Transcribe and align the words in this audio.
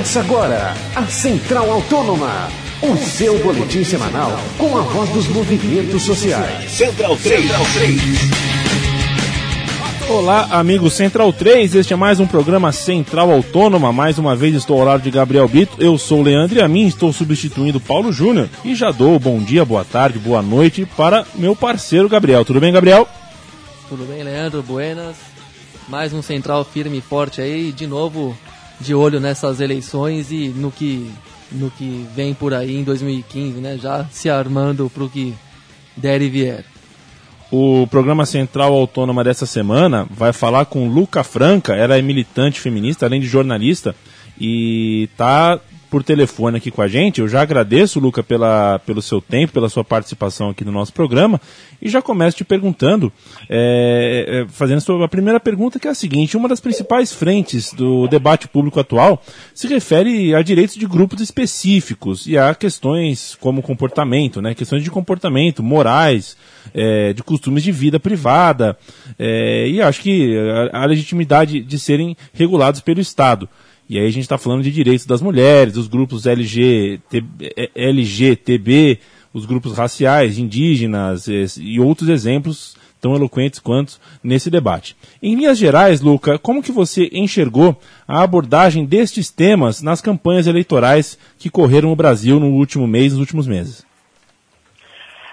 Começa 0.00 0.20
agora 0.20 0.74
a 0.96 1.06
Central 1.08 1.70
Autônoma, 1.70 2.48
o 2.80 2.96
seu 2.96 3.38
boletim 3.40 3.84
semanal 3.84 4.32
com 4.56 4.78
a 4.78 4.80
voz 4.80 5.10
dos 5.10 5.28
movimentos 5.28 6.04
sociais. 6.04 6.70
Central 6.70 7.18
3. 7.18 7.42
Central 7.42 7.66
3. 7.74 8.00
Olá, 10.08 10.48
amigos 10.52 10.94
Central 10.94 11.30
3, 11.34 11.74
este 11.74 11.92
é 11.92 11.96
mais 11.96 12.18
um 12.18 12.26
programa 12.26 12.72
Central 12.72 13.30
Autônoma. 13.30 13.92
Mais 13.92 14.18
uma 14.18 14.34
vez 14.34 14.54
estou 14.54 14.80
ao 14.80 14.86
lado 14.86 15.02
de 15.02 15.10
Gabriel 15.10 15.46
Bito. 15.46 15.76
Eu 15.78 15.98
sou 15.98 16.20
o 16.20 16.22
Leandro 16.22 16.58
e 16.58 16.62
a 16.62 16.68
mim 16.68 16.86
estou 16.86 17.12
substituindo 17.12 17.78
Paulo 17.78 18.10
Júnior. 18.10 18.48
E 18.64 18.74
já 18.74 18.90
dou 18.90 19.18
bom 19.18 19.38
dia, 19.38 19.66
boa 19.66 19.84
tarde, 19.84 20.18
boa 20.18 20.40
noite 20.40 20.86
para 20.96 21.26
meu 21.34 21.54
parceiro 21.54 22.08
Gabriel. 22.08 22.42
Tudo 22.42 22.58
bem, 22.58 22.72
Gabriel? 22.72 23.06
Tudo 23.86 24.06
bem, 24.06 24.22
Leandro? 24.22 24.62
Buenas. 24.62 25.16
Mais 25.88 26.14
um 26.14 26.22
Central 26.22 26.64
firme 26.64 26.98
e 26.98 27.02
forte 27.02 27.42
aí, 27.42 27.70
de 27.70 27.86
novo 27.86 28.34
de 28.80 28.94
olho 28.94 29.20
nessas 29.20 29.60
eleições 29.60 30.32
e 30.32 30.48
no 30.48 30.70
que, 30.70 31.10
no 31.52 31.70
que 31.70 32.06
vem 32.14 32.32
por 32.34 32.54
aí 32.54 32.76
em 32.76 32.84
2015, 32.84 33.60
né? 33.60 33.78
Já 33.80 34.04
se 34.10 34.30
armando 34.30 34.90
para 34.90 35.04
o 35.04 35.10
que 35.10 35.34
der 35.96 36.22
e 36.22 36.28
vier. 36.28 36.64
O 37.50 37.86
programa 37.88 38.24
Central 38.24 38.72
Autônoma 38.72 39.24
dessa 39.24 39.44
semana 39.44 40.06
vai 40.08 40.32
falar 40.32 40.66
com 40.66 40.88
Luca 40.88 41.24
Franca, 41.24 41.74
ela 41.74 41.98
é 41.98 42.02
militante 42.02 42.60
feminista, 42.60 43.06
além 43.06 43.20
de 43.20 43.26
jornalista, 43.26 43.94
e 44.40 45.08
tá 45.16 45.58
por 45.90 46.04
telefone 46.04 46.56
aqui 46.56 46.70
com 46.70 46.80
a 46.80 46.88
gente. 46.88 47.20
Eu 47.20 47.28
já 47.28 47.42
agradeço, 47.42 47.98
Luca, 47.98 48.22
pela, 48.22 48.78
pelo 48.86 49.02
seu 49.02 49.20
tempo, 49.20 49.52
pela 49.52 49.68
sua 49.68 49.84
participação 49.84 50.50
aqui 50.50 50.64
no 50.64 50.70
nosso 50.70 50.92
programa. 50.92 51.40
E 51.82 51.88
já 51.88 52.00
começo 52.00 52.36
te 52.36 52.44
perguntando, 52.44 53.12
é, 53.48 54.44
é, 54.46 54.52
fazendo 54.52 55.02
a 55.02 55.08
primeira 55.08 55.40
pergunta, 55.40 55.80
que 55.80 55.88
é 55.88 55.90
a 55.90 55.94
seguinte: 55.94 56.36
uma 56.36 56.48
das 56.48 56.60
principais 56.60 57.12
frentes 57.12 57.72
do 57.72 58.06
debate 58.06 58.46
público 58.46 58.78
atual 58.78 59.22
se 59.52 59.66
refere 59.66 60.34
a 60.34 60.42
direitos 60.42 60.76
de 60.76 60.86
grupos 60.86 61.20
específicos 61.20 62.26
e 62.26 62.38
a 62.38 62.54
questões 62.54 63.36
como 63.40 63.60
comportamento, 63.60 64.40
né? 64.40 64.54
Questões 64.54 64.84
de 64.84 64.90
comportamento, 64.90 65.62
morais, 65.62 66.36
é, 66.72 67.12
de 67.12 67.22
costumes 67.22 67.64
de 67.64 67.72
vida 67.72 67.98
privada. 67.98 68.78
É, 69.18 69.66
e 69.68 69.82
acho 69.82 70.00
que 70.00 70.36
a, 70.72 70.82
a 70.82 70.84
legitimidade 70.86 71.60
de 71.60 71.78
serem 71.78 72.16
regulados 72.32 72.80
pelo 72.80 73.00
Estado. 73.00 73.48
E 73.90 73.98
aí 73.98 74.06
a 74.06 74.10
gente 74.10 74.22
está 74.22 74.38
falando 74.38 74.62
de 74.62 74.70
direitos 74.70 75.04
das 75.04 75.20
mulheres, 75.20 75.74
dos 75.74 75.88
grupos 75.88 76.24
LGBT, 76.24 77.24
LGTB, 77.74 79.00
os 79.34 79.44
grupos 79.44 79.72
raciais, 79.72 80.38
indígenas 80.38 81.26
e 81.58 81.80
outros 81.80 82.08
exemplos 82.08 82.76
tão 83.00 83.16
eloquentes 83.16 83.58
quanto 83.58 83.98
nesse 84.22 84.48
debate. 84.48 84.96
Em 85.20 85.34
linhas 85.34 85.58
gerais, 85.58 86.00
Luca, 86.00 86.38
como 86.38 86.62
que 86.62 86.70
você 86.70 87.10
enxergou 87.12 87.76
a 88.06 88.22
abordagem 88.22 88.84
destes 88.84 89.28
temas 89.28 89.82
nas 89.82 90.00
campanhas 90.00 90.46
eleitorais 90.46 91.18
que 91.36 91.50
correram 91.50 91.88
no 91.88 91.96
Brasil 91.96 92.38
no 92.38 92.52
último 92.52 92.86
mês, 92.86 93.10
nos 93.10 93.20
últimos 93.20 93.48
meses? 93.48 93.84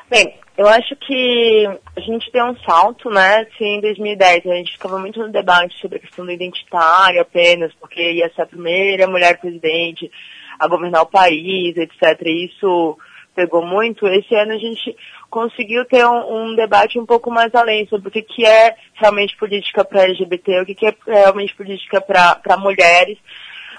Bem, 0.09 0.33
eu 0.57 0.67
acho 0.67 0.95
que 0.95 1.67
a 1.95 1.99
gente 2.01 2.31
deu 2.31 2.45
um 2.45 2.57
salto, 2.61 3.11
né? 3.11 3.45
Se 3.57 3.63
em 3.63 3.79
2010 3.79 4.47
a 4.47 4.55
gente 4.55 4.71
ficava 4.71 4.97
muito 4.97 5.19
no 5.19 5.31
debate 5.31 5.79
sobre 5.79 5.97
a 5.97 6.01
questão 6.01 6.25
do 6.25 6.31
identitário 6.31 7.21
apenas, 7.21 7.71
porque 7.79 8.13
ia 8.13 8.31
ser 8.33 8.41
a 8.41 8.47
primeira 8.47 9.05
mulher 9.07 9.39
presidente 9.39 10.11
a 10.59 10.67
governar 10.67 11.03
o 11.03 11.11
país, 11.11 11.77
etc. 11.77 12.19
E 12.25 12.45
isso 12.45 12.97
pegou 13.35 13.63
muito. 13.63 14.07
Esse 14.07 14.33
ano 14.33 14.53
a 14.53 14.57
gente 14.57 14.95
conseguiu 15.29 15.85
ter 15.85 16.03
um, 16.03 16.45
um 16.49 16.55
debate 16.55 16.97
um 16.97 17.05
pouco 17.05 17.29
mais 17.29 17.53
além 17.53 17.85
sobre 17.85 18.07
o 18.09 18.11
que, 18.11 18.23
que 18.23 18.43
é 18.43 18.75
realmente 18.95 19.37
política 19.37 19.85
para 19.85 20.05
LGBT, 20.05 20.61
o 20.61 20.65
que, 20.65 20.73
que 20.73 20.87
é 20.87 20.95
realmente 21.05 21.55
política 21.55 22.01
para 22.01 22.57
mulheres 22.57 23.19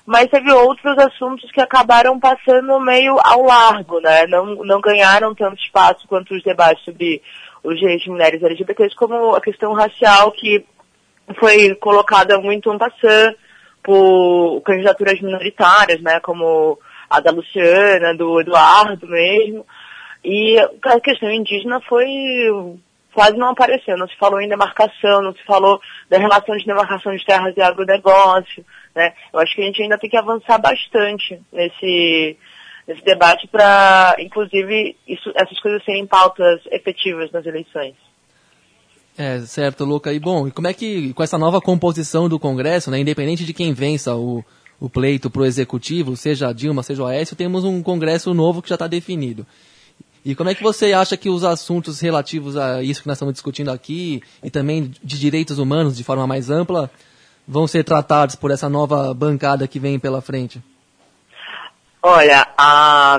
mas 0.09 0.27
teve 0.29 0.51
outros 0.51 0.97
assuntos 0.97 1.51
que 1.53 1.61
acabaram 1.61 2.19
passando 2.19 2.81
meio 2.81 3.19
ao 3.23 3.43
largo, 3.43 4.01
né? 4.01 4.27
Não, 4.27 4.55
não 4.65 4.81
ganharam 4.81 5.35
tanto 5.35 5.63
espaço 5.63 6.09
quanto 6.09 6.35
os 6.35 6.43
debates 6.43 6.83
sobre 6.83 7.21
os 7.63 7.79
direitos 7.79 8.05
de 8.05 8.11
mulheres 8.11 8.43
LGBTs, 8.43 8.97
como 8.97 9.35
a 9.35 9.41
questão 9.43 9.75
racial, 9.75 10.33
que 10.33 10.65
foi 11.39 11.75
colocada 11.75 12.41
muito 12.41 12.73
em 12.73 12.79
passando 12.79 13.37
por 13.83 14.63
candidaturas 14.63 15.21
minoritárias, 15.21 16.01
né? 16.01 16.19
Como 16.21 16.79
a 17.11 17.21
da 17.21 17.31
Luciana, 17.31 18.17
do 18.17 18.41
Eduardo 18.41 19.07
mesmo. 19.07 19.67
E 20.25 20.59
a 20.59 21.01
questão 21.01 21.31
indígena 21.31 21.83
foi 21.83 22.07
quase 23.13 23.37
não 23.37 23.49
apareceu. 23.49 23.99
Não 23.99 24.09
se 24.09 24.17
falou 24.17 24.41
em 24.41 24.49
demarcação, 24.49 25.21
não 25.21 25.35
se 25.35 25.45
falou 25.45 25.81
da 26.09 26.19
relação 26.19 26.57
de 26.57 26.65
demarcação 26.65 27.15
de 27.15 27.25
terras 27.27 27.55
e 27.57 27.61
agronegócio. 27.61 28.65
Né? 28.99 29.15
Eu 29.33 29.39
acho 29.39 29.55
que 29.55 29.63
a 29.63 29.65
gente 29.65 29.81
ainda 29.81 29.97
tem 29.97 30.11
que 30.11 30.17
avançar 30.17 30.59
bastante 30.59 31.41
nesse, 31.53 32.37
nesse 32.85 33.05
debate 33.05 33.47
para, 33.47 34.17
inclusive, 34.19 34.97
isso, 35.07 35.31
essas 35.37 35.61
coisas 35.61 35.85
serem 35.85 36.05
pautas 36.05 36.61
efetivas 36.73 37.31
nas 37.31 37.47
eleições. 37.47 37.95
É, 39.17 39.39
certo, 39.43 39.85
Luca. 39.85 40.13
E 40.13 40.19
bom, 40.19 40.51
como 40.51 40.67
é 40.67 40.75
que, 40.75 41.15
com 41.15 41.23
essa 41.23 41.39
nova 41.39 41.61
composição 41.61 42.29
do 42.29 42.41
Congresso, 42.41 42.91
né, 42.91 42.99
independente 42.99 43.45
de 43.45 43.55
quem 43.55 43.73
vença 43.73 44.17
o, 44.17 44.45
o 44.81 44.91
pleito 44.91 45.31
para 45.31 45.43
o 45.43 45.47
Executivo, 45.47 46.17
seja 46.17 46.49
a 46.49 46.53
Dilma, 46.53 46.83
seja 46.83 47.05
o 47.05 47.07
Aécio, 47.07 47.37
temos 47.37 47.63
um 47.63 47.81
Congresso 47.81 48.35
novo 48.35 48.61
que 48.61 48.69
já 48.69 48.75
está 48.75 48.89
definido. 48.89 49.47
E 50.25 50.35
como 50.35 50.51
é 50.51 50.57
que 50.57 50.63
você 50.63 50.93
acha 50.93 51.17
que 51.17 51.31
os 51.31 51.45
assuntos 51.45 52.01
relativos 52.01 52.57
a 52.57 52.83
isso 52.83 53.01
que 53.01 53.07
nós 53.07 53.17
estamos 53.17 53.35
discutindo 53.35 53.71
aqui, 53.71 54.21
e 54.43 54.51
também 54.51 54.91
de 55.01 55.21
direitos 55.21 55.61
humanos 55.61 55.97
de 55.97 56.03
forma 56.03 56.27
mais 56.27 56.51
ampla, 56.51 56.91
vão 57.49 57.67
ser 57.67 57.83
tratados 57.83 58.37
por 58.37 58.51
essa 58.51 58.69
nova 58.69 59.15
bancada 59.15 59.67
que 59.67 59.81
vem 59.81 59.99
pela 59.99 60.21
frente? 60.21 60.63
Olha, 62.03 62.47
a, 62.57 63.19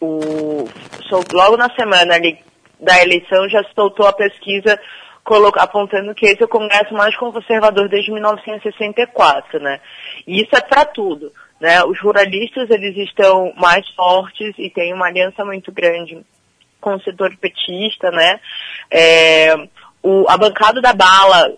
o, 0.00 0.68
logo 1.32 1.56
na 1.56 1.74
semana 1.74 2.14
ali 2.14 2.38
da 2.78 3.02
eleição 3.02 3.48
já 3.48 3.64
soltou 3.74 4.06
a 4.06 4.12
pesquisa 4.12 4.78
coloca, 5.24 5.62
apontando 5.62 6.14
que 6.14 6.26
esse 6.26 6.42
é 6.42 6.44
o 6.44 6.48
Congresso 6.48 6.92
mais 6.92 7.16
conservador 7.16 7.88
desde 7.88 8.12
1964, 8.12 9.58
né? 9.58 9.80
E 10.26 10.42
isso 10.42 10.54
é 10.54 10.60
para 10.60 10.84
tudo, 10.84 11.32
né? 11.58 11.82
Os 11.84 11.98
ruralistas, 12.00 12.68
eles 12.68 12.94
estão 13.08 13.52
mais 13.56 13.88
fortes 13.94 14.54
e 14.58 14.68
tem 14.68 14.92
uma 14.92 15.06
aliança 15.06 15.42
muito 15.44 15.72
grande 15.72 16.22
com 16.80 16.94
o 16.94 17.00
setor 17.00 17.34
petista, 17.38 18.10
né? 18.10 18.38
É, 18.90 19.54
o, 20.02 20.26
a 20.28 20.36
bancada 20.36 20.82
da 20.82 20.92
bala 20.92 21.54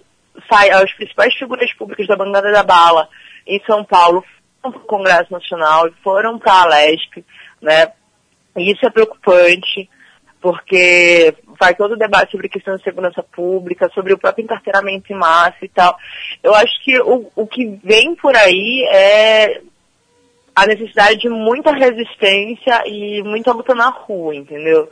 as 0.50 0.92
principais 0.94 1.34
figuras 1.34 1.72
públicas 1.74 2.06
da 2.06 2.16
bancada 2.16 2.50
da 2.52 2.62
bala 2.62 3.08
em 3.46 3.60
São 3.66 3.84
Paulo 3.84 4.24
foram 4.60 4.72
para 4.72 4.82
o 4.82 4.86
Congresso 4.86 5.32
Nacional 5.32 5.88
e 5.88 5.94
foram 6.02 6.38
para 6.38 6.62
a 6.62 6.66
Lesp, 6.66 7.24
né? 7.60 7.92
E 8.56 8.72
isso 8.72 8.86
é 8.86 8.90
preocupante, 8.90 9.88
porque 10.40 11.34
vai 11.58 11.74
todo 11.74 11.92
o 11.92 11.98
debate 11.98 12.32
sobre 12.32 12.48
questão 12.48 12.76
de 12.76 12.82
segurança 12.82 13.22
pública, 13.22 13.90
sobre 13.94 14.12
o 14.12 14.18
próprio 14.18 14.44
encarteiramento 14.44 15.12
em 15.12 15.16
massa 15.16 15.58
e 15.62 15.68
tal. 15.68 15.96
Eu 16.42 16.54
acho 16.54 16.72
que 16.84 16.98
o, 17.00 17.30
o 17.34 17.46
que 17.46 17.78
vem 17.82 18.14
por 18.14 18.34
aí 18.36 18.84
é 18.92 19.60
a 20.54 20.66
necessidade 20.66 21.18
de 21.18 21.28
muita 21.28 21.70
resistência 21.70 22.82
e 22.86 23.22
muita 23.22 23.52
luta 23.52 23.74
na 23.74 23.90
rua, 23.90 24.34
entendeu? 24.34 24.88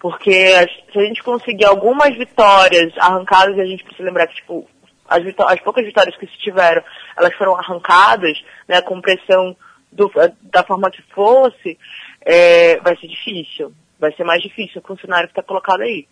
Porque 0.00 0.50
se 0.92 0.98
a 0.98 1.04
gente 1.04 1.22
conseguir 1.22 1.64
algumas 1.64 2.16
vitórias 2.16 2.92
arrancadas, 2.98 3.58
a 3.58 3.64
gente 3.64 3.84
precisa 3.84 4.06
lembrar 4.06 4.26
que, 4.26 4.34
tipo, 4.34 4.68
as, 5.08 5.22
as 5.48 5.60
poucas 5.60 5.84
vitórias 5.84 6.16
que 6.16 6.26
se 6.26 6.38
tiveram, 6.38 6.82
elas 7.16 7.34
foram 7.34 7.56
arrancadas, 7.56 8.42
né, 8.68 8.80
com 8.80 9.00
pressão 9.00 9.56
do, 9.92 10.10
da 10.42 10.62
forma 10.62 10.90
que 10.90 11.02
fosse, 11.14 11.78
é, 12.24 12.78
vai 12.80 12.96
ser 12.96 13.08
difícil. 13.08 13.72
Vai 13.98 14.12
ser 14.12 14.24
mais 14.24 14.42
difícil 14.42 14.82
com 14.82 14.92
o 14.92 15.00
cenário 15.00 15.28
que 15.28 15.32
está 15.32 15.42
colocado 15.42 15.80
aí. 15.80 16.06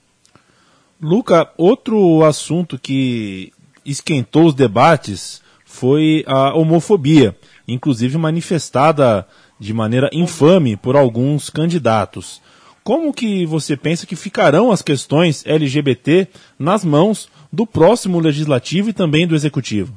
Luca, 1.00 1.50
outro 1.58 2.24
assunto 2.24 2.78
que 2.78 3.52
esquentou 3.84 4.46
os 4.46 4.54
debates 4.54 5.42
foi 5.64 6.24
a 6.26 6.54
homofobia, 6.54 7.36
inclusive 7.68 8.16
manifestada 8.16 9.26
de 9.58 9.74
maneira 9.74 10.08
infame 10.12 10.76
por 10.76 10.96
alguns 10.96 11.50
candidatos. 11.50 12.40
Como 12.82 13.12
que 13.12 13.46
você 13.46 13.76
pensa 13.76 14.06
que 14.06 14.14
ficarão 14.14 14.70
as 14.70 14.82
questões 14.82 15.44
LGBT 15.46 16.28
nas 16.58 16.84
mãos 16.84 17.28
do 17.54 17.66
próximo 17.66 18.18
legislativo 18.18 18.90
e 18.90 18.92
também 18.92 19.26
do 19.26 19.34
executivo? 19.34 19.94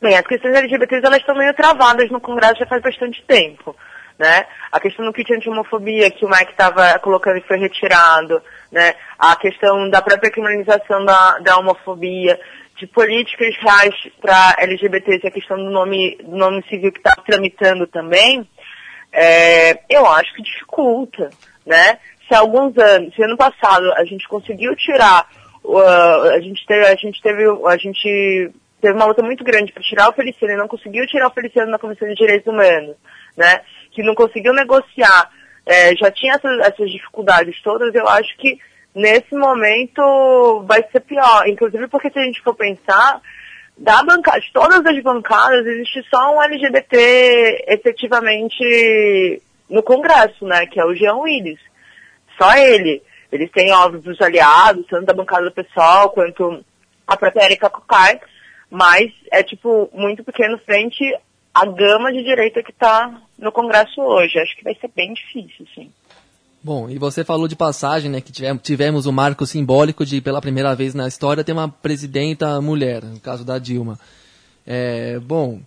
Bem, 0.00 0.16
as 0.16 0.26
questões 0.26 0.54
LGBTs 0.54 1.04
elas 1.04 1.20
estão 1.20 1.36
meio 1.36 1.54
travadas 1.54 2.10
no 2.10 2.20
Congresso 2.20 2.58
já 2.58 2.66
faz 2.66 2.82
bastante 2.82 3.22
tempo. 3.26 3.76
Né? 4.18 4.44
A 4.70 4.80
questão 4.80 5.04
do 5.04 5.12
kit 5.12 5.32
anti-homofobia 5.32 6.10
que 6.10 6.24
o 6.24 6.28
Mike 6.28 6.50
estava 6.50 6.98
colocando 6.98 7.38
e 7.38 7.46
foi 7.46 7.58
retirado, 7.58 8.42
né? 8.70 8.94
a 9.18 9.34
questão 9.36 9.88
da 9.88 10.02
própria 10.02 10.30
criminalização 10.30 11.04
da, 11.04 11.38
da 11.38 11.56
homofobia, 11.58 12.38
de 12.76 12.86
políticas 12.86 13.54
reais 13.58 13.94
para 14.20 14.56
LGBTs 14.58 15.20
e 15.24 15.28
a 15.28 15.30
questão 15.30 15.56
do 15.56 15.70
nome, 15.70 16.16
do 16.22 16.36
nome 16.36 16.62
civil 16.68 16.92
que 16.92 16.98
está 16.98 17.14
tramitando 17.16 17.86
também, 17.86 18.46
é, 19.12 19.80
eu 19.88 20.06
acho 20.06 20.34
que 20.34 20.42
dificulta. 20.42 21.30
Né? 21.66 21.98
Se 22.26 22.34
alguns 22.34 22.76
anos, 22.78 23.14
se 23.14 23.22
ano 23.22 23.36
passado 23.36 23.92
a 23.94 24.04
gente 24.04 24.26
conseguiu 24.28 24.74
tirar 24.76 25.26
Uh, 25.70 26.30
a 26.34 26.40
gente 26.40 26.66
teve, 26.66 26.84
a 26.84 26.96
gente 26.96 27.22
teve, 27.22 27.44
a 27.44 27.76
gente 27.76 28.50
teve 28.80 28.94
uma 28.94 29.04
luta 29.04 29.22
muito 29.22 29.44
grande 29.44 29.72
para 29.72 29.82
tirar 29.82 30.08
o 30.08 30.12
Feliciano 30.12 30.54
e 30.54 30.56
não 30.56 30.66
conseguiu 30.66 31.06
tirar 31.06 31.28
o 31.28 31.32
Feliciano 31.32 31.70
na 31.70 31.78
Comissão 31.78 32.08
de 32.08 32.14
Direitos 32.14 32.52
Humanos, 32.52 32.96
né? 33.36 33.60
Que 33.92 34.02
não 34.02 34.14
conseguiu 34.14 34.52
negociar, 34.52 35.30
é, 35.64 35.94
já 35.94 36.10
tinha 36.10 36.34
essas, 36.34 36.58
essas 36.60 36.90
dificuldades 36.90 37.62
todas, 37.62 37.94
eu 37.94 38.08
acho 38.08 38.36
que 38.38 38.58
nesse 38.92 39.32
momento 39.36 40.64
vai 40.66 40.82
ser 40.90 41.00
pior. 41.00 41.46
Inclusive 41.46 41.86
porque 41.86 42.10
se 42.10 42.18
a 42.18 42.24
gente 42.24 42.42
for 42.42 42.54
pensar, 42.56 43.20
da 43.78 44.02
bancada, 44.02 44.40
de 44.40 44.52
todas 44.52 44.84
as 44.84 45.02
bancadas, 45.02 45.64
existe 45.66 46.04
só 46.12 46.34
um 46.34 46.42
LGBT 46.42 47.64
efetivamente 47.68 49.40
no 49.68 49.84
Congresso, 49.84 50.44
né? 50.44 50.66
Que 50.66 50.80
é 50.80 50.84
o 50.84 50.94
Jean 50.94 51.16
Willis. 51.16 51.60
Só 52.36 52.52
ele. 52.56 53.02
Eles 53.32 53.50
têm, 53.50 53.72
óbvio, 53.72 54.12
os 54.12 54.20
aliados, 54.20 54.86
tanto 54.88 55.06
da 55.06 55.14
bancada 55.14 55.44
do 55.44 55.52
pessoal 55.52 56.10
quanto 56.10 56.64
a 57.06 57.16
própria 57.16 57.44
Erika 57.44 57.70
Cocai, 57.70 58.20
mas 58.70 59.10
é, 59.30 59.42
tipo, 59.42 59.88
muito 59.92 60.22
pequeno 60.24 60.58
frente 60.58 61.04
à 61.54 61.66
gama 61.66 62.12
de 62.12 62.22
direita 62.22 62.62
que 62.62 62.70
está 62.70 63.20
no 63.38 63.52
Congresso 63.52 64.00
hoje. 64.00 64.38
Acho 64.38 64.56
que 64.56 64.64
vai 64.64 64.74
ser 64.74 64.90
bem 64.94 65.12
difícil, 65.12 65.66
sim. 65.74 65.90
Bom, 66.62 66.90
e 66.90 66.98
você 66.98 67.24
falou 67.24 67.48
de 67.48 67.56
passagem, 67.56 68.10
né, 68.10 68.20
que 68.20 68.30
tivemos, 68.30 68.62
tivemos 68.62 69.06
o 69.06 69.12
marco 69.12 69.46
simbólico 69.46 70.04
de, 70.04 70.20
pela 70.20 70.42
primeira 70.42 70.74
vez 70.74 70.94
na 70.94 71.08
história, 71.08 71.42
ter 71.42 71.52
uma 71.52 71.68
presidenta 71.68 72.60
mulher, 72.60 73.02
no 73.02 73.18
caso 73.18 73.44
da 73.44 73.58
Dilma. 73.58 73.98
É, 74.66 75.18
bom, 75.20 75.60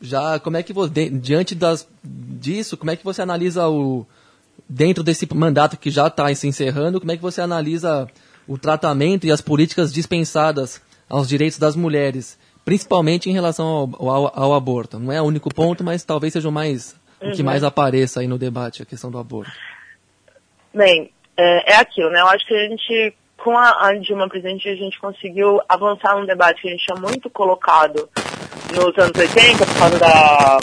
já 0.00 0.40
como 0.40 0.56
é 0.56 0.62
que 0.62 0.72
você, 0.72 1.08
diante 1.08 1.54
das, 1.54 1.86
disso, 2.02 2.76
como 2.76 2.90
é 2.90 2.96
que 2.96 3.04
você 3.04 3.22
analisa 3.22 3.68
o, 3.68 4.04
dentro 4.70 5.02
desse 5.02 5.26
mandato 5.34 5.76
que 5.76 5.90
já 5.90 6.06
está 6.06 6.32
se 6.32 6.46
encerrando, 6.46 7.00
como 7.00 7.10
é 7.10 7.16
que 7.16 7.22
você 7.22 7.40
analisa 7.40 8.06
o 8.46 8.56
tratamento 8.56 9.26
e 9.26 9.32
as 9.32 9.40
políticas 9.40 9.92
dispensadas 9.92 10.80
aos 11.08 11.28
direitos 11.28 11.58
das 11.58 11.74
mulheres, 11.74 12.38
principalmente 12.64 13.28
em 13.28 13.32
relação 13.32 13.66
ao, 13.98 14.08
ao, 14.08 14.42
ao 14.44 14.54
aborto? 14.54 15.00
Não 15.00 15.12
é 15.12 15.20
o 15.20 15.24
único 15.24 15.52
ponto, 15.52 15.82
mas 15.82 16.04
talvez 16.04 16.32
seja 16.32 16.48
o 16.48 16.52
mais 16.52 16.94
uhum. 17.20 17.30
o 17.30 17.32
que 17.32 17.42
mais 17.42 17.64
apareça 17.64 18.20
aí 18.20 18.28
no 18.28 18.38
debate, 18.38 18.80
a 18.80 18.86
questão 18.86 19.10
do 19.10 19.18
aborto? 19.18 19.50
Bem, 20.72 21.10
é, 21.36 21.72
é 21.72 21.76
aquilo, 21.76 22.10
né? 22.10 22.20
Eu 22.20 22.28
acho 22.28 22.46
que 22.46 22.54
a 22.54 22.68
gente, 22.68 23.14
com 23.38 23.58
a, 23.58 23.88
a 23.88 23.94
Dilma 23.94 24.28
presidente, 24.28 24.68
a 24.68 24.76
gente 24.76 25.00
conseguiu 25.00 25.60
avançar 25.68 26.16
num 26.16 26.26
debate 26.26 26.62
que 26.62 26.68
a 26.68 26.70
gente 26.70 26.84
tinha 26.84 27.00
muito 27.00 27.28
colocado 27.28 28.08
nos 28.72 28.96
anos 28.96 29.18
80, 29.18 29.66
por 29.66 29.78
causa 29.78 29.98
da 29.98 30.58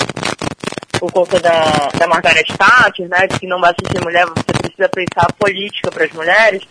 por 1.00 1.12
conta 1.12 1.40
da, 1.40 1.90
da 1.98 2.08
Margaret 2.08 2.44
Thatcher, 2.44 3.08
né, 3.08 3.28
de 3.28 3.40
que 3.40 3.48
não 3.48 3.60
basta 3.60 3.84
ser 3.92 4.04
mulher, 4.04 4.26
você 4.26 4.54
precisa 4.62 4.90
pensar 4.90 5.32
política 5.34 5.92
para 5.92 6.06
as 6.06 6.12
mulheres. 6.12 6.64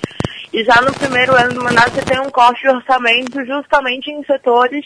E 0.52 0.64
já 0.64 0.80
no 0.80 0.92
primeiro 0.92 1.34
ano 1.34 1.54
do 1.54 1.64
mandato 1.64 1.90
você 1.90 2.02
tem 2.02 2.20
um 2.20 2.30
corte 2.30 2.62
de 2.62 2.68
orçamento 2.68 3.44
justamente 3.44 4.10
em 4.10 4.24
setores 4.24 4.84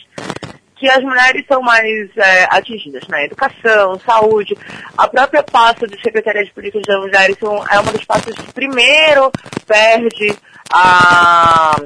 que 0.81 0.89
as 0.89 1.03
mulheres 1.03 1.45
são 1.47 1.61
mais 1.61 2.09
é, 2.17 2.45
atingidas, 2.51 3.07
né? 3.09 3.27
Educação, 3.27 4.01
saúde. 4.01 4.57
A 4.97 5.07
própria 5.07 5.43
pasta 5.43 5.87
de 5.87 6.01
Secretaria 6.01 6.43
de 6.43 6.51
Políticas 6.53 6.87
das 6.87 7.01
Mulheres 7.01 7.37
são, 7.39 7.63
é 7.69 7.79
uma 7.79 7.93
das 7.93 8.05
pastas 8.05 8.35
que 8.35 8.53
primeiro 8.55 9.31
perde 9.67 10.35
a, 10.73 11.77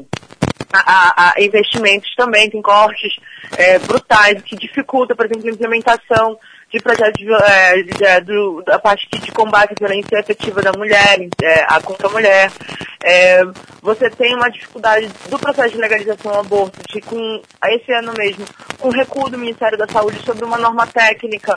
a, 0.73 1.33
a 1.37 1.43
investimentos 1.43 2.15
também, 2.17 2.49
tem 2.49 2.63
cortes 2.63 3.17
é, 3.59 3.81
brutais 3.81 4.41
que 4.43 4.57
dificulta, 4.57 5.17
por 5.17 5.27
exemplo, 5.27 5.49
a 5.49 5.53
implementação 5.53 6.39
de 6.75 6.81
projetos 6.81 7.23
é, 7.49 7.83
de, 7.83 8.05
é, 8.05 8.21
do, 8.21 8.61
da 8.63 8.81
parte 8.81 9.07
de 9.09 9.31
combate 9.31 9.75
à 9.75 9.75
violência 9.79 10.19
efetiva 10.19 10.61
da 10.61 10.73
mulher, 10.73 11.21
é, 11.41 11.65
a 11.69 11.81
contra 11.81 12.09
a 12.09 12.11
mulher. 12.11 12.51
É, 13.01 13.45
você 13.81 14.11
tem 14.11 14.35
uma 14.35 14.51
dificuldade 14.51 15.09
do 15.29 15.39
processo 15.39 15.71
de 15.71 15.81
legalização 15.81 16.33
do 16.33 16.39
aborto, 16.41 16.81
de 16.89 17.01
com, 17.01 17.41
esse 17.67 17.93
ano 17.93 18.13
mesmo, 18.19 18.45
com 18.81 18.89
recuo 18.89 19.31
do 19.31 19.39
Ministério 19.39 19.79
da 19.79 19.87
Saúde 19.87 20.19
sobre 20.25 20.45
uma 20.45 20.59
norma 20.59 20.85
técnica 20.89 21.55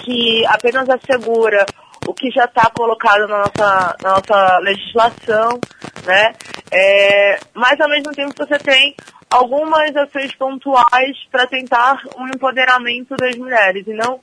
que 0.00 0.46
apenas 0.46 0.88
assegura 0.88 1.66
o 2.06 2.14
que 2.14 2.30
já 2.30 2.44
está 2.44 2.70
colocado 2.70 3.28
na 3.28 3.38
nossa, 3.38 3.96
na 4.02 4.10
nossa 4.12 4.58
legislação, 4.60 5.60
né? 6.06 6.32
É, 6.70 7.38
mas 7.52 7.78
ao 7.78 7.88
mesmo 7.90 8.12
tempo 8.12 8.32
você 8.34 8.58
tem 8.58 8.94
algumas 9.36 9.94
ações 9.94 10.34
pontuais 10.34 11.16
para 11.30 11.46
tentar 11.46 12.02
um 12.18 12.26
empoderamento 12.26 13.14
das 13.16 13.36
mulheres 13.36 13.86
e 13.86 13.92
não 13.92 14.20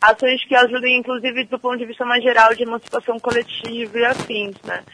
ações 0.00 0.44
que 0.44 0.54
ajudem, 0.54 0.98
inclusive, 0.98 1.44
do 1.44 1.58
ponto 1.58 1.78
de 1.78 1.86
vista 1.86 2.04
mais 2.04 2.22
geral 2.22 2.54
de 2.54 2.62
emancipação 2.62 3.18
coletiva 3.18 3.98
e 3.98 4.04
afins, 4.04 4.56
né? 4.62 4.84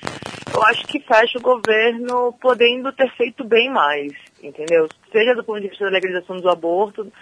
Eu 0.52 0.62
acho 0.64 0.87
que 0.87 1.00
fecha 1.00 1.38
o 1.38 1.43
governo 1.43 2.32
podendo 2.41 2.91
ter 2.93 3.11
feito 3.17 3.44
bem 3.44 3.70
mais, 3.70 4.12
entendeu? 4.43 4.88
Seja 5.12 5.35
do 5.35 5.44
ponto 5.44 5.61
de 5.61 5.69
vista 5.69 5.85
da 5.85 5.91
legalização 5.91 6.37
do 6.37 6.49
aborto, 6.49 7.12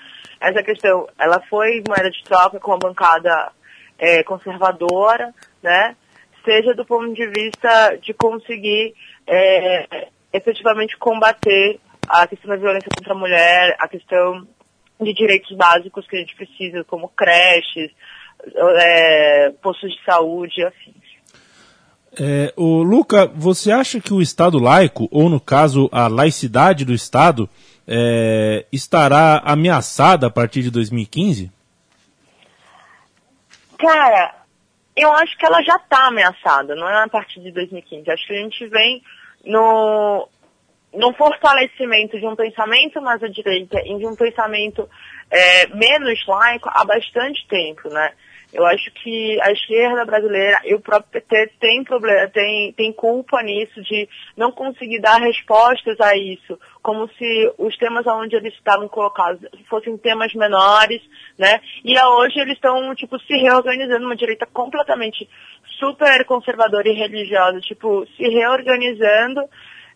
essa 0.40 0.62
questão, 0.62 1.08
ela 1.18 1.40
foi 1.48 1.82
moeda 1.86 2.10
de 2.10 2.22
troca 2.24 2.60
com 2.60 2.72
a 2.72 2.78
bancada 2.78 3.52
é, 3.98 4.22
conservadora, 4.22 5.34
né? 5.62 5.96
Seja 6.44 6.74
do 6.74 6.84
ponto 6.84 7.12
de 7.14 7.26
vista 7.26 7.96
de 8.00 8.12
conseguir 8.14 8.94
é, 9.26 10.08
efetivamente 10.32 10.96
combater 10.98 11.80
a 12.08 12.26
questão 12.26 12.50
da 12.50 12.56
violência 12.56 12.88
contra 12.96 13.12
a 13.12 13.18
mulher, 13.18 13.76
a 13.78 13.88
questão 13.88 14.46
de 15.00 15.12
direitos 15.12 15.56
básicos 15.56 16.06
que 16.06 16.16
a 16.16 16.20
gente 16.20 16.36
precisa, 16.36 16.84
como 16.84 17.08
creches, 17.08 17.90
é, 18.78 19.50
postos 19.62 19.90
de 19.90 20.04
saúde, 20.04 20.64
afins. 20.64 21.02
É, 22.18 22.52
o 22.56 22.82
Luca, 22.82 23.26
você 23.26 23.72
acha 23.72 24.00
que 24.00 24.12
o 24.12 24.20
Estado 24.20 24.58
laico, 24.58 25.08
ou 25.10 25.30
no 25.30 25.40
caso 25.40 25.88
a 25.90 26.08
laicidade 26.08 26.84
do 26.84 26.92
Estado, 26.92 27.48
é, 27.86 28.66
estará 28.70 29.38
ameaçada 29.44 30.26
a 30.26 30.30
partir 30.30 30.62
de 30.62 30.70
2015? 30.70 31.50
Cara, 33.78 34.34
eu 34.94 35.10
acho 35.12 35.36
que 35.38 35.46
ela 35.46 35.62
já 35.62 35.76
está 35.76 36.06
ameaçada, 36.06 36.74
não 36.76 36.88
é 36.88 37.02
a 37.02 37.08
partir 37.08 37.40
de 37.40 37.50
2015. 37.50 38.10
Acho 38.10 38.26
que 38.26 38.34
a 38.34 38.42
gente 38.42 38.66
vem 38.66 39.02
no, 39.44 40.28
no 40.94 41.12
fortalecimento 41.14 42.18
de 42.18 42.26
um 42.26 42.36
pensamento 42.36 43.00
mais 43.00 43.22
à 43.22 43.28
direita 43.28 43.80
e 43.84 43.96
de 43.96 44.06
um 44.06 44.14
pensamento 44.14 44.88
é, 45.30 45.66
menos 45.68 46.24
laico 46.26 46.68
há 46.72 46.84
bastante 46.84 47.46
tempo, 47.48 47.88
né? 47.88 48.12
Eu 48.52 48.66
acho 48.66 48.90
que 48.90 49.40
a 49.40 49.50
esquerda 49.50 50.04
brasileira 50.04 50.60
e 50.64 50.74
o 50.74 50.80
próprio 50.80 51.22
PT 51.22 51.52
tem 51.58 51.82
problema, 51.82 52.28
tem, 52.28 52.70
tem 52.74 52.92
culpa 52.92 53.42
nisso 53.42 53.82
de 53.82 54.06
não 54.36 54.52
conseguir 54.52 55.00
dar 55.00 55.18
respostas 55.22 55.98
a 55.98 56.14
isso, 56.14 56.60
como 56.82 57.08
se 57.14 57.50
os 57.56 57.74
temas 57.78 58.06
onde 58.06 58.36
eles 58.36 58.52
estavam 58.52 58.88
colocados 58.88 59.40
fossem 59.70 59.96
temas 59.96 60.34
menores, 60.34 61.00
né? 61.38 61.62
E 61.82 61.98
hoje 61.98 62.40
eles 62.40 62.56
estão, 62.56 62.94
tipo, 62.94 63.18
se 63.20 63.34
reorganizando, 63.38 64.04
uma 64.04 64.16
direita 64.16 64.46
completamente 64.52 65.26
super 65.78 66.22
conservadora 66.26 66.86
e 66.90 66.92
religiosa, 66.92 67.58
tipo, 67.60 68.06
se 68.18 68.28
reorganizando 68.28 69.48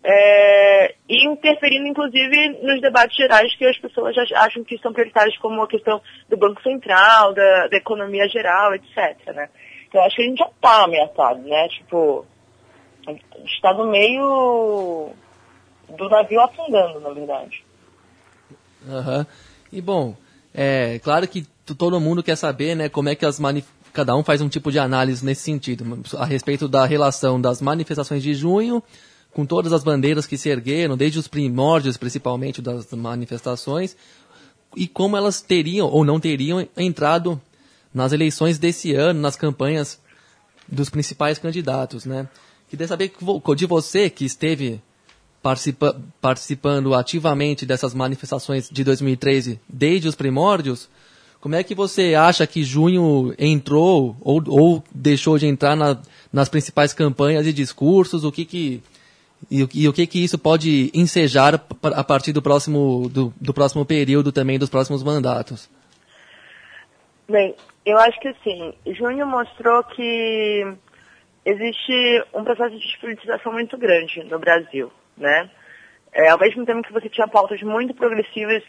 é, 0.08 0.94
e 1.08 1.26
interferindo, 1.26 1.88
inclusive, 1.88 2.60
nos 2.62 2.80
debates 2.80 3.16
gerais 3.16 3.52
que 3.56 3.64
as 3.64 3.76
pessoas 3.76 4.14
acham 4.36 4.62
que 4.62 4.78
são 4.78 4.92
prioritários, 4.92 5.36
como 5.38 5.60
a 5.60 5.66
questão 5.66 6.00
do 6.28 6.36
Banco 6.36 6.62
Central, 6.62 7.34
da, 7.34 7.66
da 7.66 7.76
economia 7.76 8.28
geral, 8.28 8.72
etc. 8.76 9.34
Né? 9.34 9.48
Então, 9.88 10.00
acho 10.02 10.14
que 10.14 10.22
a 10.22 10.24
gente 10.26 10.38
já 10.38 10.46
está 10.46 10.84
ameaçado, 10.84 11.40
né? 11.40 11.68
Tipo, 11.70 12.24
está 13.46 13.74
no 13.74 13.90
meio 13.90 15.10
do 15.88 16.08
navio 16.08 16.40
afundando, 16.40 17.00
na 17.00 17.10
verdade. 17.10 17.64
Uhum. 18.86 19.26
E, 19.72 19.82
bom, 19.82 20.14
é 20.54 21.00
claro 21.00 21.26
que 21.26 21.44
todo 21.76 22.00
mundo 22.00 22.22
quer 22.22 22.36
saber 22.36 22.76
né, 22.76 22.88
como 22.88 23.08
é 23.08 23.16
que 23.16 23.26
as 23.26 23.40
manif 23.40 23.66
cada 23.92 24.14
um 24.14 24.22
faz 24.22 24.42
um 24.42 24.48
tipo 24.48 24.70
de 24.70 24.78
análise 24.78 25.24
nesse 25.24 25.40
sentido, 25.40 25.98
a 26.18 26.26
respeito 26.26 26.68
da 26.68 26.84
relação 26.84 27.40
das 27.40 27.62
manifestações 27.62 28.22
de 28.22 28.34
junho 28.34 28.82
com 29.36 29.44
todas 29.44 29.70
as 29.74 29.84
bandeiras 29.84 30.26
que 30.26 30.38
se 30.38 30.48
ergueram, 30.48 30.96
desde 30.96 31.18
os 31.18 31.28
primórdios, 31.28 31.98
principalmente, 31.98 32.62
das 32.62 32.90
manifestações, 32.92 33.94
e 34.74 34.88
como 34.88 35.14
elas 35.14 35.42
teriam 35.42 35.88
ou 35.88 36.06
não 36.06 36.18
teriam 36.18 36.66
entrado 36.74 37.38
nas 37.92 38.14
eleições 38.14 38.58
desse 38.58 38.94
ano, 38.94 39.20
nas 39.20 39.36
campanhas 39.36 40.00
dos 40.66 40.88
principais 40.88 41.38
candidatos, 41.38 42.06
né? 42.06 42.26
Queria 42.70 42.88
saber 42.88 43.12
de 43.54 43.66
você, 43.66 44.08
que 44.08 44.24
esteve 44.24 44.80
participa 45.42 45.94
participando 46.18 46.94
ativamente 46.94 47.66
dessas 47.66 47.92
manifestações 47.92 48.70
de 48.70 48.82
2013 48.82 49.60
desde 49.68 50.08
os 50.08 50.14
primórdios, 50.14 50.88
como 51.42 51.56
é 51.56 51.62
que 51.62 51.74
você 51.74 52.14
acha 52.14 52.46
que 52.46 52.64
junho 52.64 53.34
entrou 53.38 54.16
ou, 54.18 54.42
ou 54.46 54.84
deixou 54.94 55.36
de 55.36 55.46
entrar 55.46 55.76
na, 55.76 55.98
nas 56.32 56.48
principais 56.48 56.94
campanhas 56.94 57.46
e 57.46 57.52
discursos? 57.52 58.24
O 58.24 58.32
que, 58.32 58.46
que 58.46 58.82
e, 59.50 59.66
e, 59.74 59.88
o 59.88 59.92
que 59.92 60.06
que 60.06 60.24
isso 60.24 60.38
pode 60.38 60.90
ensejar 60.94 61.54
a 61.54 62.04
partir 62.04 62.32
do 62.32 62.42
próximo, 62.42 63.08
do, 63.08 63.32
do 63.40 63.54
próximo 63.54 63.84
período 63.84 64.32
também, 64.32 64.58
dos 64.58 64.70
próximos 64.70 65.02
mandatos? 65.02 65.70
Bem, 67.28 67.54
eu 67.84 67.98
acho 67.98 68.18
que 68.20 68.34
sim. 68.42 68.74
Junho 68.86 69.26
mostrou 69.26 69.84
que 69.84 70.66
existe 71.44 72.24
um 72.34 72.42
processo 72.42 72.70
de 72.70 72.80
despolitização 72.80 73.52
muito 73.52 73.78
grande 73.78 74.24
no 74.24 74.38
Brasil, 74.38 74.90
né? 75.16 75.48
É, 76.12 76.30
ao 76.30 76.38
mesmo 76.38 76.64
tempo 76.64 76.82
que 76.82 76.92
você 76.92 77.08
tinha 77.08 77.28
pautas 77.28 77.62
muito 77.62 77.94
progressivas, 77.94 78.62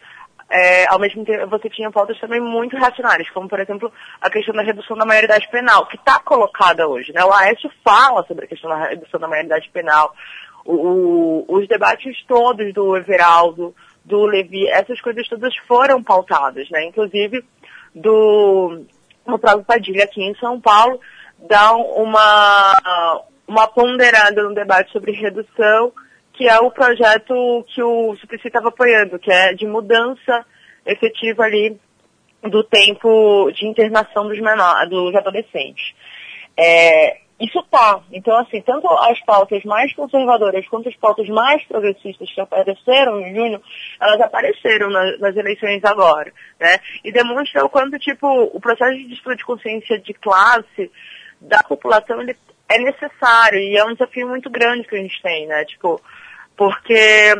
é, 0.50 0.86
ao 0.86 0.98
mesmo 0.98 1.24
tempo 1.24 1.46
você 1.48 1.68
tinha 1.68 1.90
pautas 1.90 2.18
também 2.20 2.40
muito 2.40 2.76
racionais, 2.76 3.28
como 3.30 3.48
por 3.48 3.60
exemplo 3.60 3.92
a 4.20 4.30
questão 4.30 4.54
da 4.54 4.62
redução 4.62 4.96
da 4.96 5.04
maioridade 5.04 5.48
penal, 5.50 5.86
que 5.86 5.96
está 5.96 6.18
colocada 6.20 6.86
hoje. 6.86 7.12
Né? 7.12 7.24
O 7.24 7.32
Aécio 7.32 7.70
fala 7.84 8.24
sobre 8.26 8.44
a 8.44 8.48
questão 8.48 8.70
da 8.70 8.88
redução 8.88 9.18
da 9.18 9.28
maioridade 9.28 9.68
penal, 9.70 10.14
o, 10.70 11.46
os 11.48 11.66
debates 11.66 12.22
todos 12.26 12.74
do 12.74 12.94
Everaldo, 12.94 13.74
do 14.04 14.26
Levi, 14.26 14.68
essas 14.68 15.00
coisas 15.00 15.26
todas 15.26 15.56
foram 15.66 16.02
pautadas, 16.02 16.68
né? 16.70 16.84
Inclusive 16.84 17.42
do 17.94 18.84
no 19.26 19.38
próprio 19.38 19.64
Padilha 19.64 20.04
aqui 20.04 20.22
em 20.22 20.34
São 20.36 20.60
Paulo, 20.60 21.00
dá 21.38 21.74
uma, 21.74 23.22
uma 23.46 23.66
ponderada 23.66 24.42
no 24.42 24.54
debate 24.54 24.90
sobre 24.92 25.12
redução, 25.12 25.92
que 26.32 26.48
é 26.48 26.58
o 26.58 26.70
projeto 26.70 27.64
que 27.68 27.82
o 27.82 28.14
Suplicy 28.16 28.48
estava 28.48 28.68
apoiando, 28.68 29.18
que 29.18 29.30
é 29.30 29.52
de 29.52 29.66
mudança 29.66 30.46
efetiva 30.86 31.44
ali 31.44 31.78
do 32.42 32.62
tempo 32.64 33.50
de 33.52 33.66
internação 33.66 34.26
dos 34.28 34.38
menores, 34.38 34.88
dos 34.88 35.14
adolescentes. 35.14 35.94
É, 36.56 37.18
isso 37.40 37.62
tá. 37.70 38.00
Então, 38.10 38.36
assim, 38.38 38.60
tanto 38.62 38.88
as 38.88 39.20
pautas 39.20 39.62
mais 39.64 39.94
conservadoras 39.94 40.66
quanto 40.68 40.88
as 40.88 40.96
pautas 40.96 41.28
mais 41.28 41.62
progressistas 41.64 42.30
que 42.32 42.40
apareceram 42.40 43.20
em 43.20 43.34
junho, 43.34 43.62
elas 44.00 44.20
apareceram 44.20 44.90
na, 44.90 45.16
nas 45.18 45.36
eleições 45.36 45.84
agora, 45.84 46.32
né? 46.58 46.78
E 47.04 47.12
demonstra 47.12 47.64
o 47.64 47.68
quanto, 47.68 47.96
tipo, 47.98 48.26
o 48.26 48.60
processo 48.60 48.96
de 48.96 49.08
disputa 49.08 49.36
de 49.36 49.44
consciência 49.44 50.00
de 50.00 50.12
classe 50.14 50.90
da 51.40 51.62
população, 51.62 52.20
ele 52.20 52.36
é 52.68 52.78
necessário 52.78 53.60
e 53.60 53.76
é 53.76 53.84
um 53.84 53.92
desafio 53.92 54.26
muito 54.26 54.50
grande 54.50 54.88
que 54.88 54.96
a 54.96 54.98
gente 54.98 55.22
tem, 55.22 55.46
né? 55.46 55.64
Tipo, 55.64 56.00
porque 56.56 57.34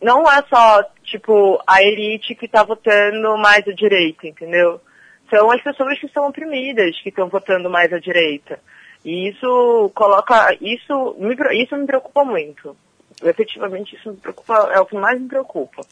não 0.00 0.22
é 0.30 0.42
só, 0.48 0.82
tipo, 1.02 1.60
a 1.66 1.82
elite 1.82 2.36
que 2.36 2.46
está 2.46 2.62
votando 2.62 3.36
mais 3.36 3.66
à 3.66 3.72
direita, 3.72 4.28
entendeu? 4.28 4.80
São 5.28 5.50
as 5.50 5.60
pessoas 5.60 5.98
que 5.98 6.08
são 6.08 6.28
oprimidas 6.28 7.00
que 7.02 7.08
estão 7.08 7.28
votando 7.28 7.68
mais 7.68 7.92
à 7.92 7.98
direita. 7.98 8.60
E 9.04 9.28
isso 9.30 9.90
coloca, 9.94 10.54
isso 10.60 11.16
me, 11.18 11.34
isso 11.62 11.76
me 11.76 11.86
preocupa 11.86 12.24
muito. 12.24 12.76
Efetivamente, 13.22 13.96
isso 13.96 14.10
me 14.10 14.16
preocupa, 14.16 14.70
é 14.72 14.80
o 14.80 14.86
que 14.86 14.96
mais 14.96 15.20
me 15.20 15.28
preocupa. 15.28 15.82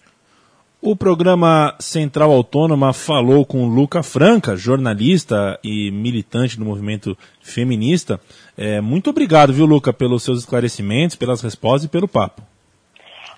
O 0.81 0.95
programa 0.95 1.75
Central 1.81 2.31
Autônoma 2.31 2.93
falou 2.93 3.45
com 3.45 3.67
Luca 3.67 4.00
Franca, 4.00 4.57
jornalista 4.57 5.59
e 5.65 5.91
militante 5.91 6.57
do 6.57 6.65
movimento 6.65 7.19
feminista. 7.43 8.21
É, 8.57 8.81
muito 8.81 9.11
obrigado, 9.11 9.53
viu, 9.53 9.67
Luca, 9.67 9.93
pelos 9.93 10.23
seus 10.23 10.38
esclarecimentos, 10.38 11.17
pelas 11.17 11.43
respostas 11.43 11.85
e 11.85 11.88
pelo 11.88 12.07
papo. 12.07 12.43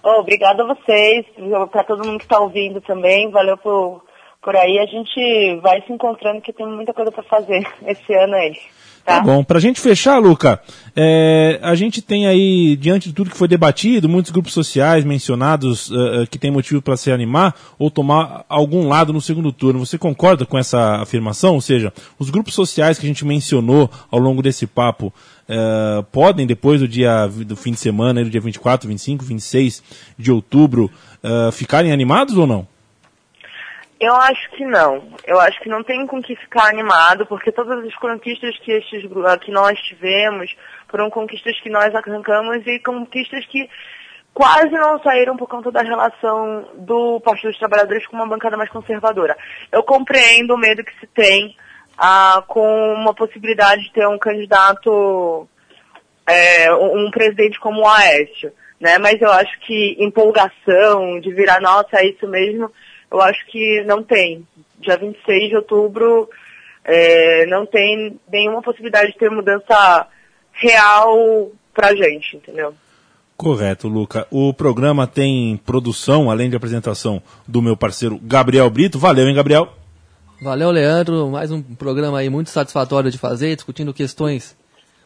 Oh, 0.02 0.20
obrigado 0.20 0.60
a 0.60 0.74
vocês, 0.74 1.24
para 1.70 1.84
todo 1.84 2.04
mundo 2.04 2.18
que 2.18 2.24
está 2.24 2.38
ouvindo 2.38 2.80
também. 2.82 3.30
Valeu 3.30 3.56
por, 3.56 4.02
por 4.42 4.54
aí. 4.54 4.78
A 4.78 4.84
gente 4.84 5.60
vai 5.62 5.80
se 5.82 5.92
encontrando, 5.92 6.42
que 6.42 6.52
tem 6.52 6.66
muita 6.66 6.92
coisa 6.92 7.10
para 7.10 7.22
fazer 7.22 7.66
esse 7.86 8.14
ano 8.14 8.34
aí. 8.34 8.54
Tá, 9.04 9.16
tá 9.16 9.20
bom. 9.20 9.42
Para 9.42 9.58
a 9.58 9.60
gente 9.60 9.80
fechar, 9.80 10.18
Luca, 10.18 10.60
é, 10.94 11.58
a 11.62 11.74
gente 11.74 12.02
tem 12.02 12.26
aí, 12.26 12.76
diante 12.76 13.08
de 13.08 13.14
tudo 13.14 13.30
que 13.30 13.36
foi 13.36 13.48
debatido, 13.48 14.08
muitos 14.08 14.30
grupos 14.30 14.52
sociais 14.52 15.04
mencionados 15.04 15.90
uh, 15.90 16.26
que 16.30 16.38
tem 16.38 16.50
motivo 16.50 16.82
para 16.82 16.96
se 16.96 17.10
animar 17.10 17.54
ou 17.78 17.90
tomar 17.90 18.44
algum 18.48 18.88
lado 18.88 19.12
no 19.12 19.20
segundo 19.20 19.52
turno. 19.52 19.78
Você 19.78 19.98
concorda 19.98 20.44
com 20.44 20.58
essa 20.58 20.96
afirmação? 20.96 21.54
Ou 21.54 21.60
seja, 21.60 21.92
os 22.18 22.30
grupos 22.30 22.54
sociais 22.54 22.98
que 22.98 23.06
a 23.06 23.08
gente 23.08 23.24
mencionou 23.24 23.90
ao 24.10 24.18
longo 24.18 24.42
desse 24.42 24.66
papo 24.66 25.12
uh, 25.48 26.02
podem, 26.12 26.46
depois 26.46 26.80
do 26.80 26.88
dia 26.88 27.26
do 27.26 27.56
fim 27.56 27.72
de 27.72 27.80
semana, 27.80 28.22
do 28.22 28.30
dia 28.30 28.40
24, 28.40 28.88
25, 28.88 29.24
26 29.24 29.82
de 30.18 30.30
outubro, 30.30 30.90
uh, 31.22 31.50
ficarem 31.52 31.92
animados 31.92 32.36
ou 32.36 32.46
não? 32.46 32.69
Eu 34.00 34.16
acho 34.16 34.50
que 34.52 34.64
não. 34.64 35.12
Eu 35.26 35.38
acho 35.38 35.60
que 35.60 35.68
não 35.68 35.84
tem 35.84 36.06
com 36.06 36.22
que 36.22 36.34
ficar 36.34 36.70
animado, 36.70 37.26
porque 37.26 37.52
todas 37.52 37.84
as 37.84 37.94
conquistas 37.96 38.58
que, 38.60 38.72
estes, 38.72 39.02
que 39.42 39.52
nós 39.52 39.78
tivemos 39.80 40.56
foram 40.88 41.10
conquistas 41.10 41.60
que 41.60 41.68
nós 41.68 41.94
arrancamos 41.94 42.66
e 42.66 42.78
conquistas 42.78 43.44
que 43.46 43.68
quase 44.32 44.70
não 44.70 44.98
saíram 45.02 45.36
por 45.36 45.46
conta 45.46 45.70
da 45.70 45.82
relação 45.82 46.66
do 46.76 47.20
Partido 47.20 47.50
dos 47.50 47.58
Trabalhadores 47.58 48.06
com 48.06 48.16
uma 48.16 48.26
bancada 48.26 48.56
mais 48.56 48.70
conservadora. 48.70 49.36
Eu 49.70 49.82
compreendo 49.82 50.54
o 50.54 50.58
medo 50.58 50.82
que 50.82 50.98
se 50.98 51.06
tem 51.08 51.54
ah, 51.98 52.42
com 52.48 52.94
uma 52.94 53.12
possibilidade 53.12 53.82
de 53.82 53.92
ter 53.92 54.08
um 54.08 54.18
candidato, 54.18 55.46
é, 56.26 56.72
um 56.72 57.10
presidente 57.10 57.60
como 57.60 57.82
o 57.82 57.88
Aécio, 57.88 58.50
né? 58.80 58.96
Mas 58.96 59.20
eu 59.20 59.30
acho 59.30 59.60
que 59.60 59.96
empolgação 59.98 61.20
de 61.20 61.30
virar, 61.34 61.60
nossa, 61.60 61.98
é 61.98 62.06
isso 62.06 62.26
mesmo, 62.26 62.72
eu 63.10 63.20
acho 63.20 63.44
que 63.46 63.82
não 63.84 64.02
tem. 64.02 64.46
Dia 64.78 64.96
26 64.96 65.50
de 65.50 65.56
outubro 65.56 66.28
é, 66.84 67.46
não 67.46 67.66
tem 67.66 68.18
nenhuma 68.30 68.62
possibilidade 68.62 69.12
de 69.12 69.18
ter 69.18 69.30
mudança 69.30 70.06
real 70.52 71.50
pra 71.74 71.94
gente, 71.94 72.36
entendeu? 72.36 72.74
Correto, 73.36 73.88
Luca. 73.88 74.26
O 74.30 74.52
programa 74.52 75.06
tem 75.06 75.56
produção, 75.64 76.30
além 76.30 76.50
de 76.50 76.56
apresentação, 76.56 77.22
do 77.48 77.62
meu 77.62 77.76
parceiro 77.76 78.20
Gabriel 78.22 78.68
Brito. 78.68 78.98
Valeu, 78.98 79.26
hein, 79.26 79.34
Gabriel? 79.34 79.72
Valeu, 80.42 80.70
Leandro. 80.70 81.28
Mais 81.30 81.50
um 81.50 81.62
programa 81.62 82.18
aí 82.18 82.28
muito 82.28 82.50
satisfatório 82.50 83.10
de 83.10 83.18
fazer, 83.18 83.54
discutindo 83.56 83.94
questões. 83.94 84.56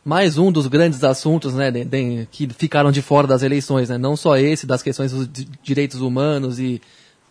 Mais 0.05 0.37
um 0.37 0.53
dos 0.53 0.67
grandes 0.67 1.03
assuntos 1.03 1.55
né, 1.55 1.71
de, 1.71 1.85
de, 1.85 2.29
que 2.31 2.49
ficaram 2.49 2.93
de 2.93 3.01
fora 3.01 3.27
das 3.27 3.43
eleições, 3.43 3.89
né? 3.89 3.97
não 3.97 4.17
só 4.17 4.37
esse, 4.37 4.67
das 4.67 4.83
questões 4.83 5.13
dos 5.13 5.29
direitos 5.63 6.01
humanos 6.01 6.59
e 6.59 6.83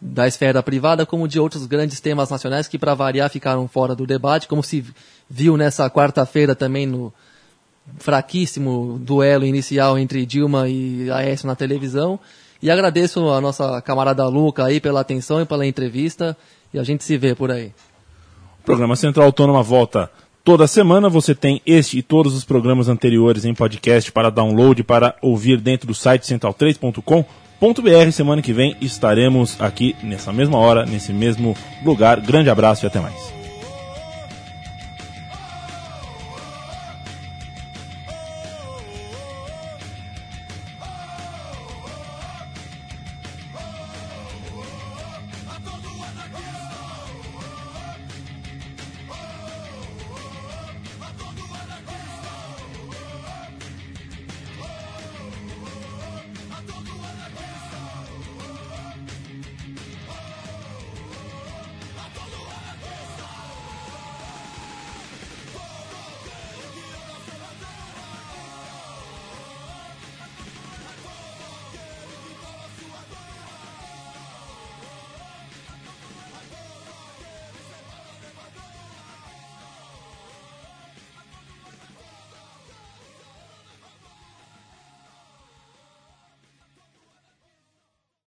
da 0.05 0.27
esfera 0.27 0.61
privada, 0.61 1.05
como 1.05 1.27
de 1.27 1.39
outros 1.39 1.65
grandes 1.65 2.01
temas 2.01 2.29
nacionais 2.29 2.67
que, 2.67 2.77
para 2.77 2.93
variar, 2.93 3.29
ficaram 3.29 3.67
fora 3.69 3.95
do 3.95 4.05
debate, 4.05 4.49
como 4.49 4.61
se 4.61 4.85
viu 5.29 5.55
nessa 5.55 5.89
quarta-feira 5.89 6.53
também 6.53 6.85
no 6.85 7.13
fraquíssimo 7.97 8.99
duelo 8.99 9.45
inicial 9.45 9.97
entre 9.97 10.25
Dilma 10.25 10.67
e 10.67 11.09
Aécio 11.09 11.47
na 11.47 11.55
televisão. 11.55 12.19
E 12.61 12.69
agradeço 12.69 13.29
a 13.29 13.39
nossa 13.39 13.81
camarada 13.81 14.27
Luca 14.27 14.65
aí 14.65 14.81
pela 14.81 14.99
atenção 14.99 15.41
e 15.41 15.45
pela 15.45 15.65
entrevista, 15.65 16.35
e 16.73 16.79
a 16.79 16.83
gente 16.83 17.03
se 17.03 17.17
vê 17.17 17.33
por 17.33 17.49
aí. 17.49 17.71
O 18.61 18.65
programa 18.65 18.95
Central 18.95 19.27
Autônoma 19.27 19.63
volta 19.63 20.11
toda 20.43 20.67
semana. 20.67 21.09
Você 21.09 21.33
tem 21.33 21.61
este 21.65 21.97
e 21.97 22.01
todos 22.01 22.35
os 22.35 22.43
programas 22.43 22.89
anteriores 22.89 23.45
em 23.45 23.53
podcast 23.53 24.11
para 24.11 24.29
download, 24.29 24.83
para 24.83 25.15
ouvir 25.21 25.59
dentro 25.59 25.87
do 25.87 25.93
site 25.93 26.23
central3.com 26.23 27.25
br 27.71 28.11
Semana 28.11 28.41
que 28.41 28.51
vem 28.51 28.75
estaremos 28.81 29.55
aqui 29.61 29.95
nessa 30.03 30.33
mesma 30.33 30.57
hora, 30.57 30.85
nesse 30.85 31.13
mesmo 31.13 31.55
lugar. 31.83 32.19
Grande 32.19 32.49
abraço 32.49 32.85
e 32.85 32.87
até 32.87 32.99
mais. 32.99 33.42